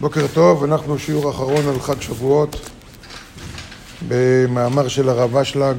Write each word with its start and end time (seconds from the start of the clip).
בוקר 0.00 0.26
טוב, 0.34 0.64
אנחנו 0.64 0.98
שיעור 0.98 1.30
אחרון 1.30 1.68
על 1.68 1.80
חג 1.80 2.00
שבועות 2.00 2.70
במאמר 4.08 4.88
של 4.88 5.08
הרב 5.08 5.36
אשלג, 5.36 5.76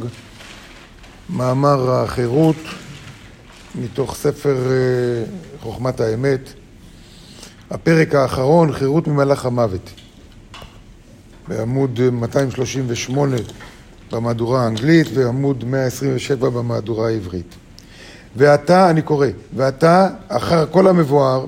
מאמר 1.29 1.91
החירות 1.91 2.55
מתוך 3.75 4.15
ספר 4.15 4.55
אה, 4.71 5.23
חוכמת 5.61 5.99
האמת, 5.99 6.53
הפרק 7.71 8.15
האחרון, 8.15 8.73
חירות 8.73 9.07
ממלאך 9.07 9.45
המוות, 9.45 9.89
בעמוד 11.47 11.99
238 12.11 13.37
במהדורה 14.11 14.63
האנגלית 14.63 15.07
ועמוד 15.13 15.63
127 15.63 16.49
במהדורה 16.49 17.07
העברית. 17.07 17.55
ועתה, 18.35 18.89
אני 18.89 19.01
קורא, 19.01 19.27
ועתה, 19.55 20.07
אחר 20.27 20.65
כל 20.71 20.87
המבואר, 20.87 21.45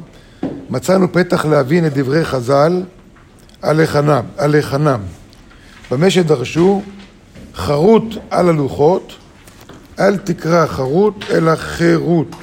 מצאנו 0.71 1.11
פתח 1.11 1.45
להבין 1.45 1.85
את 1.85 1.93
דברי 1.93 2.25
חז"ל 2.25 2.83
על 3.61 4.53
היכנם. 4.55 4.99
במה 5.91 6.09
שדרשו, 6.09 6.81
חרוט 7.55 8.03
על 8.29 8.49
הלוחות, 8.49 9.13
אל 9.99 10.17
תקרא 10.17 10.65
חרוט 10.65 11.25
אלא 11.29 11.55
חירות, 11.55 12.35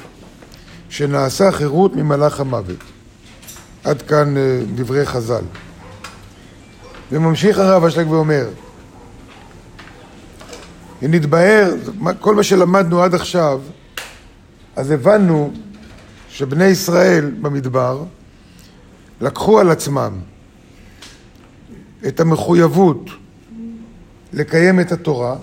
שנעשה 0.89 1.51
חירות 1.51 1.95
ממלאך 1.95 2.39
המוות. 2.39 2.83
עד 3.83 4.01
כאן 4.01 4.37
אה, 4.37 4.61
דברי 4.75 5.05
חז"ל. 5.05 5.43
וממשיך 7.11 7.57
הרב 7.59 7.83
אשלג 7.83 8.11
ואומר, 8.11 8.49
נתבהר, 11.01 11.73
כל 12.19 12.35
מה 12.35 12.43
שלמדנו 12.43 13.03
עד 13.03 13.15
עכשיו, 13.15 13.61
אז 14.75 14.91
הבנו 14.91 15.51
שבני 16.29 16.65
ישראל 16.65 17.31
במדבר 17.41 18.03
לקחו 19.21 19.59
על 19.59 19.71
עצמם 19.71 20.19
את 22.07 22.19
המחויבות 22.19 23.09
לקיים 24.33 24.79
את 24.79 24.91
התורה. 24.91 25.35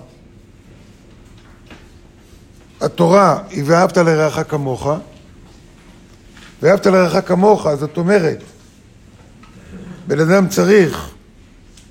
התורה 2.81 3.43
היא 3.49 3.63
ואהבת 3.65 3.97
לרעך 3.97 4.39
כמוך, 4.49 4.87
ואהבת 6.61 6.85
לרעך 6.85 7.27
כמוך, 7.27 7.67
זאת 7.79 7.97
אומרת, 7.97 8.43
בן 10.07 10.19
אדם 10.19 10.47
צריך, 10.47 11.09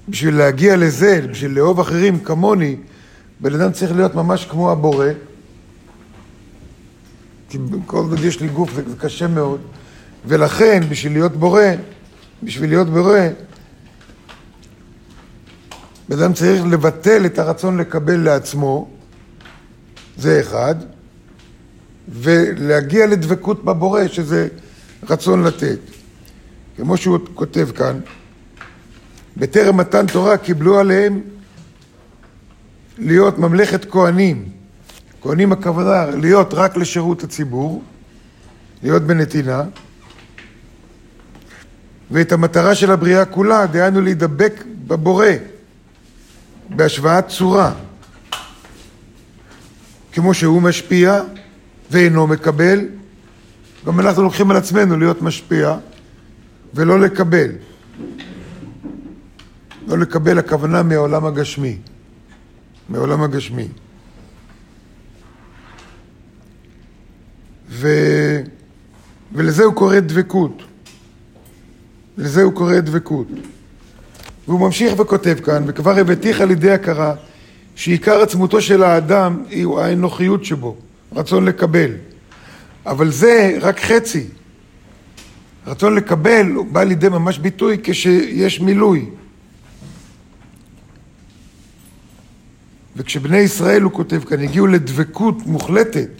בשביל 0.08 0.36
להגיע 0.36 0.76
לזה, 0.76 1.26
בשביל 1.30 1.50
לאהוב 1.50 1.80
אחרים 1.80 2.20
כמוני, 2.20 2.76
בן 3.40 3.54
אדם 3.54 3.72
צריך 3.72 3.92
להיות 3.92 4.14
ממש 4.14 4.44
כמו 4.44 4.72
הבורא, 4.72 5.06
כי 7.48 7.58
כל 7.86 7.96
עוד 7.96 8.20
יש 8.24 8.40
לי 8.40 8.48
גוף 8.48 8.74
זה 8.74 8.82
קשה 8.98 9.26
מאוד, 9.26 9.60
ולכן 10.26 10.82
בשביל 10.88 11.12
להיות 11.12 11.36
בורא, 11.36 11.62
בשביל 12.42 12.70
להיות 12.70 12.88
בורא, 12.88 13.20
בן 16.08 16.18
אדם 16.18 16.32
צריך 16.32 16.64
לבטל 16.64 17.26
את 17.26 17.38
הרצון 17.38 17.78
לקבל 17.78 18.16
לעצמו, 18.16 18.88
זה 20.16 20.40
אחד, 20.40 20.74
ולהגיע 22.08 23.06
לדבקות 23.06 23.64
בבורא, 23.64 24.08
שזה 24.08 24.48
רצון 25.10 25.42
לתת. 25.42 25.78
כמו 26.76 26.96
שהוא 26.96 27.18
כותב 27.34 27.68
כאן, 27.76 28.00
בטרם 29.36 29.76
מתן 29.76 30.06
תורה 30.06 30.36
קיבלו 30.36 30.78
עליהם 30.78 31.20
להיות 32.98 33.38
ממלכת 33.38 33.90
כהנים. 33.90 34.48
כהנים 35.22 35.52
הכוונה 35.52 36.06
להיות 36.06 36.54
רק 36.54 36.76
לשירות 36.76 37.24
הציבור, 37.24 37.82
להיות 38.82 39.02
בנתינה, 39.02 39.62
ואת 42.10 42.32
המטרה 42.32 42.74
של 42.74 42.90
הבריאה 42.90 43.24
כולה, 43.24 43.66
דהיינו 43.66 44.00
להידבק 44.00 44.64
בבורא, 44.86 45.26
בהשוואת 46.68 47.28
צורה. 47.28 47.72
כמו 50.12 50.34
שהוא 50.34 50.62
משפיע 50.62 51.22
ואינו 51.90 52.26
מקבל, 52.26 52.80
גם 53.86 54.00
אנחנו 54.00 54.22
לוקחים 54.22 54.50
על 54.50 54.56
עצמנו 54.56 54.96
להיות 54.98 55.22
משפיע 55.22 55.76
ולא 56.74 57.00
לקבל. 57.00 57.50
לא 59.86 59.98
לקבל 59.98 60.38
הכוונה 60.38 60.82
מהעולם 60.82 61.24
הגשמי. 61.24 61.78
מהעולם 62.88 63.22
הגשמי. 63.22 63.68
ו... 67.70 67.88
ולזה 69.32 69.64
הוא 69.64 69.74
קורא 69.74 70.00
דבקות. 70.00 70.65
לזה 72.18 72.42
הוא 72.42 72.52
קורא 72.52 72.80
דבקות. 72.80 73.26
והוא 74.48 74.60
ממשיך 74.60 75.00
וכותב 75.00 75.36
כאן, 75.44 75.64
וכבר 75.66 75.98
הבאתיך 75.98 76.40
על 76.40 76.50
ידי 76.50 76.70
הכרה 76.70 77.14
שעיקר 77.74 78.22
עצמותו 78.22 78.60
של 78.60 78.82
האדם 78.82 79.42
היא 79.50 79.66
האנוכיות 79.78 80.44
שבו, 80.44 80.76
רצון 81.12 81.44
לקבל. 81.44 81.90
אבל 82.86 83.10
זה 83.10 83.58
רק 83.60 83.80
חצי. 83.80 84.26
רצון 85.66 85.94
לקבל 85.94 86.46
הוא 86.54 86.66
בא 86.66 86.82
לידי 86.82 87.08
ממש 87.08 87.38
ביטוי 87.38 87.76
כשיש 87.82 88.60
מילוי. 88.60 89.10
וכשבני 92.96 93.38
ישראל, 93.38 93.82
הוא 93.82 93.92
כותב 93.92 94.24
כאן, 94.24 94.40
הגיעו 94.40 94.66
לדבקות 94.66 95.46
מוחלטת, 95.46 96.10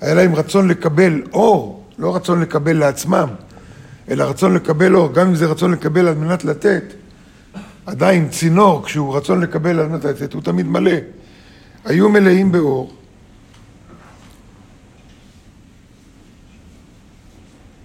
היה 0.00 0.14
להם 0.14 0.34
רצון 0.34 0.68
לקבל 0.68 1.22
אור, 1.32 1.84
לא 1.98 2.16
רצון 2.16 2.40
לקבל 2.40 2.76
לעצמם, 2.76 3.28
אלא 4.10 4.24
רצון 4.24 4.54
לקבל 4.54 4.96
אור, 4.96 5.12
גם 5.12 5.26
אם 5.26 5.34
זה 5.34 5.46
רצון 5.46 5.72
לקבל 5.72 6.08
על 6.08 6.14
מנת 6.14 6.44
לתת, 6.44 6.84
עדיין 7.86 8.28
צינור, 8.28 8.84
כשהוא 8.84 9.16
רצון 9.16 9.40
לקבל 9.40 9.80
על 9.80 9.88
מנת 9.88 10.04
לתת, 10.04 10.34
הוא 10.34 10.42
תמיד 10.42 10.66
מלא. 10.66 10.96
היו 11.84 12.08
מלאים 12.08 12.52
באור. 12.52 12.94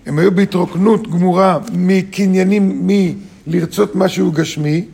הם 0.06 0.19
היו 0.19 0.31
בהתרוקנות 0.31 1.08
גמורה 1.08 1.59
מקניינים, 1.74 2.88
מלרצות 3.47 3.96
משהו 3.96 4.31
גשמי, 4.31 4.85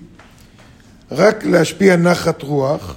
רק 1.12 1.46
להשפיע 1.46 1.96
נחת 1.96 2.41
רוח, 2.41 2.96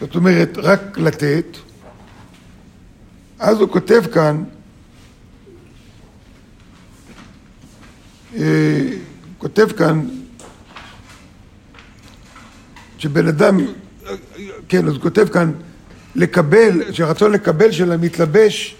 זאת 0.00 0.14
אומרת, 0.14 0.58
רק 0.58 0.98
לתת. 0.98 1.56
אז 3.38 3.60
הוא 3.60 3.68
כותב 3.68 4.02
כאן, 4.14 4.44
כותב 9.38 9.68
כאן 9.76 10.08
שבן 12.98 13.28
אדם, 13.28 13.60
כן, 14.68 14.88
אז 14.88 14.94
הוא 14.94 15.02
כותב 15.02 15.28
כאן, 15.32 15.52
לקבל, 16.14 16.92
שהרצון 16.92 17.32
לקבל 17.32 17.72
שלה 17.72 17.96
מתלבש 17.96 18.76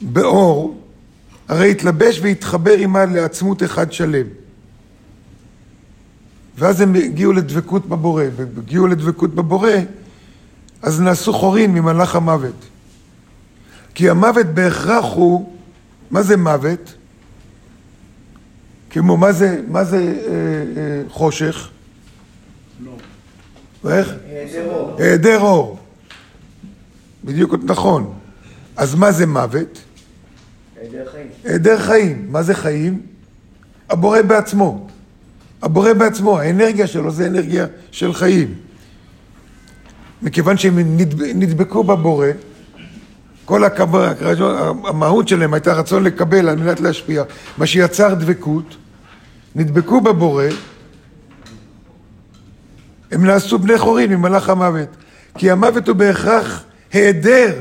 באור, 0.00 0.80
הרי 1.48 1.70
התלבש 1.70 2.20
והתחבר 2.22 2.70
עימה 2.70 3.04
לעצמות 3.06 3.62
אחד 3.62 3.92
שלם. 3.92 4.26
ואז 6.58 6.80
הם 6.80 6.94
הגיעו 6.94 7.32
לדבקות 7.32 7.86
בבורא, 7.86 8.24
והגיעו 8.36 8.86
לדבקות 8.86 9.34
בבורא, 9.34 9.70
אז 10.82 11.00
נעשו 11.00 11.32
חורים 11.32 11.74
ממלאך 11.74 12.16
המוות. 12.16 12.64
כי 13.94 14.10
המוות 14.10 14.46
בהכרח 14.46 15.04
הוא, 15.04 15.52
מה 16.10 16.22
זה 16.22 16.36
מוות? 16.36 16.94
כמו, 18.96 19.16
מה 19.16 19.32
זה, 19.32 19.60
מה 19.68 19.84
זה 19.84 19.96
אה, 19.96 20.32
אה, 20.32 21.02
חושך? 21.08 21.68
לא. 22.84 22.92
איך? 23.90 24.14
היעדר 24.28 24.72
אור. 24.72 24.96
היעדר 24.98 25.40
אור. 25.40 25.78
בדיוק 27.24 27.54
נכון. 27.64 28.14
אז 28.76 28.94
מה 28.94 29.12
זה 29.12 29.26
מוות? 29.26 29.82
היעדר 30.80 31.10
חיים. 31.12 31.26
היעדר 31.44 31.78
חיים. 31.78 32.26
מה 32.30 32.42
זה 32.42 32.54
חיים? 32.54 33.02
הבורא 33.90 34.22
בעצמו. 34.22 34.86
הבורא 35.62 35.92
בעצמו, 35.92 36.38
האנרגיה 36.38 36.86
שלו 36.86 37.10
זה 37.10 37.26
אנרגיה 37.26 37.66
של 37.90 38.14
חיים. 38.14 38.54
מכיוון 40.22 40.56
שהם 40.56 40.78
נדבקו 41.34 41.84
בבורא, 41.84 42.28
כל 43.44 43.64
הכבוד, 43.64 44.02
המהות 44.84 45.28
שלהם 45.28 45.54
הייתה 45.54 45.72
רצון 45.72 46.04
לקבל 46.04 46.48
על 46.48 46.56
מנת 46.56 46.80
להשפיע, 46.80 47.22
מה 47.58 47.66
שיצר 47.66 48.14
דבקות, 48.14 48.76
נדבקו 49.56 50.00
בבורא, 50.00 50.44
הם 53.12 53.24
נעשו 53.24 53.58
בני 53.58 53.78
חורין 53.78 54.12
ממלאך 54.12 54.48
המוות. 54.48 54.88
כי 55.38 55.50
המוות 55.50 55.88
הוא 55.88 55.96
בהכרח 55.96 56.64
היעדר 56.92 57.54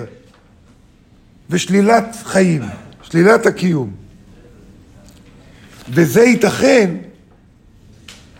ושלילת 1.49 2.15
חיים, 2.23 2.61
שלילת 3.01 3.45
הקיום. 3.45 3.91
וזה 5.89 6.21
ייתכן 6.21 6.95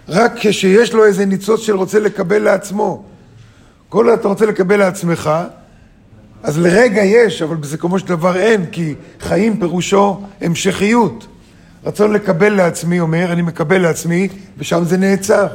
רק 0.10 0.34
כשיש 0.36 0.94
לו 0.94 1.06
איזה 1.06 1.26
ניצוץ 1.26 1.62
של 1.62 1.76
רוצה 1.76 2.00
לקבל 2.00 2.40
לעצמו. 2.44 3.06
כל 3.90 4.14
אתה 4.14 4.28
רוצה 4.28 4.46
לקבל 4.46 4.80
לעצמך, 4.80 5.32
אז 6.44 6.58
לרגע 6.58 7.04
יש, 7.04 7.42
אבל 7.42 7.56
בסיכומו 7.56 8.00
של 8.00 8.08
דבר 8.08 8.38
אין, 8.38 8.66
כי 8.72 8.96
חיים 9.20 9.60
פירושו 9.60 10.22
המשכיות. 10.42 11.28
רצון 11.86 12.14
לקבל 12.14 12.54
לעצמי 12.54 13.00
אומר, 13.00 13.34
אני 13.34 13.42
מקבל 13.42 13.82
לעצמי, 13.82 14.28
ושם 14.58 14.84
זה 14.84 14.98
נעצר. 14.98 15.48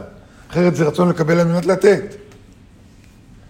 אחרת 0.51 0.77
זה 0.77 0.85
רצון 0.85 1.09
לקבל 1.09 1.41
על 1.41 1.49
מנת 1.49 1.67
לתת. 1.67 2.15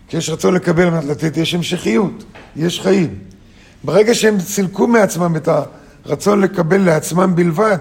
כשיש 0.09 0.31
רצון 0.31 0.55
לקבל 0.55 0.83
על 0.83 0.91
מנת 0.91 1.05
לתת, 1.05 1.37
יש 1.37 1.55
המשכיות, 1.55 2.25
יש 2.57 2.81
חיים. 2.81 3.19
ברגע 3.85 4.15
שהם 4.15 4.41
סילקו 4.41 4.87
מעצמם 4.87 5.37
את 5.37 5.49
הרצון 6.05 6.41
לקבל 6.41 6.81
לעצמם 6.81 7.33
בלבד, 7.35 7.79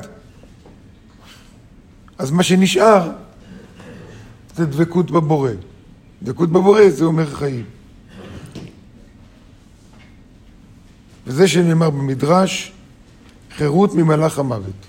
אז 2.18 2.32
מה 2.32 2.44
שנשאר 2.44 3.12
זה 4.56 4.66
דבקות 4.66 5.12
בבורא. 5.12 5.52
דבקות 6.24 6.50
בבורא 6.50 6.90
זה 6.90 7.06
אומר 7.06 7.26
חיים. 7.36 7.64
וזה 11.28 11.48
שנאמר 11.48 11.90
במדרש, 11.90 12.72
חירות 13.60 13.96
ממלאך 13.96 14.40
המוות. 14.40 14.86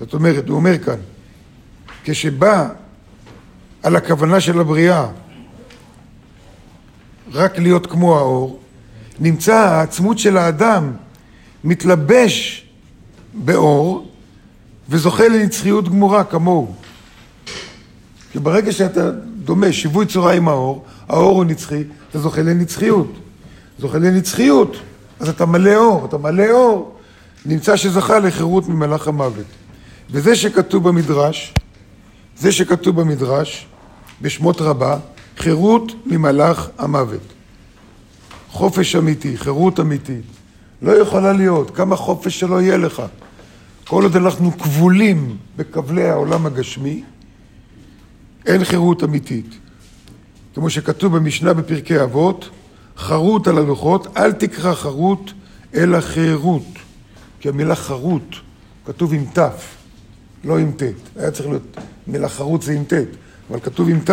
זאת 0.00 0.14
אומרת, 0.14 0.48
הוא 0.48 0.56
אומר 0.56 0.78
כאן, 0.78 0.98
כשבא 2.04 2.68
על 3.82 3.96
הכוונה 3.96 4.40
של 4.40 4.60
הבריאה 4.60 5.06
רק 7.32 7.58
להיות 7.58 7.86
כמו 7.86 8.18
האור, 8.18 8.60
נמצא 9.20 9.54
העצמות 9.54 10.18
של 10.18 10.36
האדם 10.36 10.92
מתלבש 11.64 12.66
באור 13.34 14.10
וזוכה 14.88 15.28
לנצחיות 15.28 15.88
גמורה 15.88 16.24
כמוהו. 16.24 16.74
כי 18.32 18.38
ברגע 18.38 18.72
שאתה 18.72 19.10
דומה 19.44 19.72
שיווי 19.72 20.06
צורה 20.06 20.32
עם 20.32 20.48
האור, 20.48 20.84
האור 21.08 21.36
הוא 21.36 21.44
נצחי, 21.44 21.84
אתה 22.10 22.18
זוכה 22.18 22.42
לנצחיות. 22.42 23.12
זוכה 23.78 23.98
לנצחיות, 23.98 24.76
אז 25.20 25.28
אתה 25.28 25.46
מלא 25.46 25.74
אור, 25.76 26.04
אתה 26.04 26.18
מלא 26.18 26.50
אור, 26.50 26.95
נמצא 27.46 27.76
שזכה 27.76 28.18
לחירות 28.18 28.68
ממלאך 28.68 29.08
המוות. 29.08 29.46
וזה 30.10 30.36
שכתוב 30.36 30.88
במדרש, 30.88 31.54
זה 32.38 32.52
שכתוב 32.52 33.00
במדרש, 33.00 33.66
בשמות 34.22 34.60
רבה, 34.60 34.98
חירות 35.36 35.92
ממלאך 36.06 36.68
המוות. 36.78 37.20
חופש 38.50 38.96
אמיתי, 38.96 39.36
חירות 39.36 39.80
אמיתית. 39.80 40.24
לא 40.82 40.92
יכולה 40.92 41.32
להיות, 41.32 41.76
כמה 41.76 41.96
חופש 41.96 42.40
שלא 42.40 42.60
יהיה 42.60 42.76
לך. 42.76 43.02
כל 43.88 44.02
עוד 44.02 44.16
אנחנו 44.16 44.58
כבולים 44.58 45.36
בכבלי 45.56 46.08
העולם 46.08 46.46
הגשמי, 46.46 47.02
אין 48.46 48.64
חירות 48.64 49.04
אמיתית. 49.04 49.58
כמו 50.54 50.70
שכתוב 50.70 51.16
במשנה 51.16 51.54
בפרקי 51.54 52.02
אבות, 52.02 52.50
חרות 52.96 53.48
על 53.48 53.58
הלוחות, 53.58 54.16
אל 54.16 54.32
תקרא 54.32 54.74
חרות, 54.74 55.32
אלא 55.74 56.00
חירות. 56.00 56.75
כי 57.46 57.50
המילה 57.50 57.74
חרות 57.74 58.34
כתוב 58.86 59.12
עם 59.12 59.24
ת', 59.38 59.38
לא 60.44 60.58
עם 60.58 60.72
ט'. 60.72 60.82
היה 61.16 61.30
צריך 61.30 61.48
להיות, 61.48 61.76
מילה 62.06 62.28
חרות 62.28 62.62
זה 62.62 62.72
עם 62.72 62.84
ט', 62.84 62.92
אבל 63.50 63.60
כתוב 63.60 63.88
עם 63.88 64.00
ת'. 64.00 64.10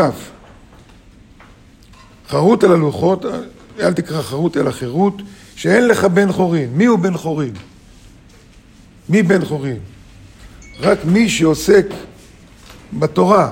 חרות 2.30 2.64
על 2.64 2.72
הלוחות, 2.72 3.26
אל 3.80 3.94
תקרא 3.94 4.22
חרות 4.22 4.58
אלא 4.58 4.72
חירות, 4.72 5.22
שאין 5.56 5.88
לך 5.88 6.06
בן 6.06 6.32
חורין. 6.32 6.70
מי 6.74 6.86
הוא 6.86 7.00
בן 7.00 7.18
חורין? 7.18 7.54
מי 9.10 9.24
בן 9.24 9.46
חורין? 9.46 9.80
רק 10.80 11.06
מי 11.06 11.30
שעוסק 11.30 11.86
בתורה. 12.94 13.52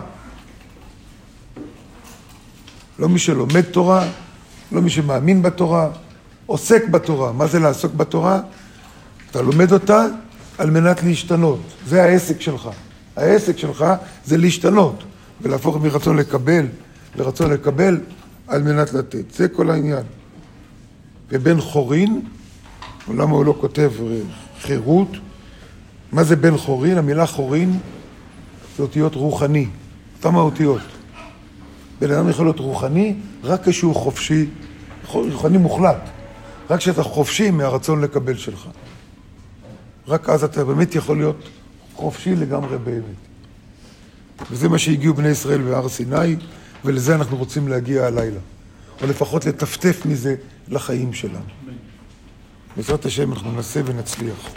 לא 2.99 3.09
מי 3.09 3.19
שלומד 3.19 3.61
תורה, 3.61 4.07
לא 4.71 4.81
מי 4.81 4.89
שמאמין 4.89 5.41
בתורה, 5.41 5.89
עוסק 6.45 6.87
בתורה. 6.87 7.31
מה 7.31 7.47
זה 7.47 7.59
לעסוק 7.59 7.93
בתורה? 7.93 8.41
אתה 9.31 9.41
לומד 9.41 9.71
אותה 9.71 10.05
על 10.57 10.69
מנת 10.69 11.03
להשתנות. 11.03 11.59
זה 11.87 12.03
העסק 12.03 12.41
שלך. 12.41 12.69
העסק 13.15 13.57
שלך 13.57 13.85
זה 14.25 14.37
להשתנות 14.37 15.03
ולהפוך 15.41 15.77
מרצון 15.77 16.17
לקבל 16.17 16.65
לרצון 17.15 17.51
לקבל 17.51 17.99
על 18.47 18.63
מנת 18.63 18.93
לתת. 18.93 19.33
זה 19.33 19.47
כל 19.47 19.69
העניין. 19.69 20.03
ובן 21.29 21.61
חורין, 21.61 22.21
למה 23.07 23.31
הוא 23.31 23.45
לא 23.45 23.55
כותב 23.61 23.91
חירות? 24.61 25.07
מה 26.11 26.23
זה 26.23 26.35
בן 26.35 26.57
חורין? 26.57 26.97
המילה 26.97 27.25
חורין 27.25 27.79
זה 28.77 28.83
אותיות 28.83 29.15
רוחני. 29.15 29.67
אותם 30.17 30.35
האותיות. 30.35 30.81
בן 32.01 32.11
אדם 32.11 32.29
יכול 32.29 32.45
להיות 32.45 32.59
רוחני 32.59 33.15
רק 33.43 33.69
כשהוא 33.69 33.95
חופשי, 33.95 34.45
רוחני 35.13 35.57
מוחלט. 35.57 36.09
רק 36.69 36.79
כשאתה 36.79 37.03
חופשי 37.03 37.51
מהרצון 37.51 38.01
לקבל 38.01 38.37
שלך. 38.37 38.67
רק 40.07 40.29
אז 40.29 40.43
אתה 40.43 40.65
באמת 40.65 40.95
יכול 40.95 41.17
להיות 41.17 41.49
חופשי 41.95 42.35
לגמרי 42.35 42.77
באמת. 42.77 43.03
וזה 44.51 44.69
מה 44.69 44.77
שהגיעו 44.79 45.13
בני 45.13 45.27
ישראל 45.29 45.61
בהר 45.61 45.89
סיני, 45.89 46.35
ולזה 46.85 47.15
אנחנו 47.15 47.37
רוצים 47.37 47.67
להגיע 47.67 48.05
הלילה. 48.05 48.39
או 49.01 49.07
לפחות 49.07 49.45
לטפטף 49.45 50.05
מזה 50.05 50.35
לחיים 50.67 51.13
שלנו. 51.13 51.39
בעזרת 52.77 53.05
השם 53.05 53.31
אנחנו 53.31 53.51
ננסה 53.51 53.81
ונצליח. 53.85 54.49